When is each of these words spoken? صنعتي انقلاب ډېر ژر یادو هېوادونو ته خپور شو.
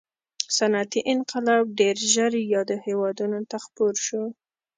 صنعتي 0.57 0.99
انقلاب 1.13 1.65
ډېر 1.79 1.95
ژر 2.13 2.31
یادو 2.53 2.75
هېوادونو 2.85 3.39
ته 3.49 3.57
خپور 3.65 3.93
شو. 4.05 4.23